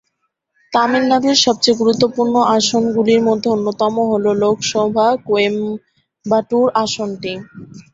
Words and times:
তামিলনাড়ুর 0.73 1.37
সবচেয়ে 1.45 1.79
গুরুত্বপূর্ণ 1.81 2.35
আসনগুলির 2.55 3.21
মধ্যে 3.27 3.47
অন্যতম 3.55 3.93
হল 4.11 4.25
লোকসভা 4.41 5.07
কোয়েম্বাটুর 5.27 6.67
আসনটি। 6.83 7.33